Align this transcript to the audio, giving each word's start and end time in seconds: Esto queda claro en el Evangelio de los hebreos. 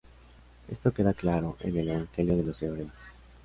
Esto 0.67 0.91
queda 0.93 1.13
claro 1.13 1.57
en 1.59 1.77
el 1.77 1.87
Evangelio 1.91 2.35
de 2.35 2.43
los 2.43 2.63
hebreos. 2.63 2.95